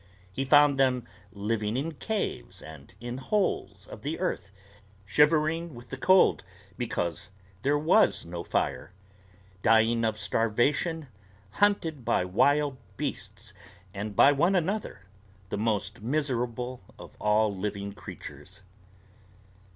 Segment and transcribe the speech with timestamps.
[0.33, 4.49] He found them living in caves and in holes of the earth,
[5.05, 6.43] shivering with the cold
[6.75, 7.29] because
[7.61, 8.93] there was no fire,
[9.61, 11.05] dying of starvation,
[11.51, 13.53] hunted by wild beasts
[13.93, 15.05] and by one another
[15.49, 18.63] the most miserable of all living creatures.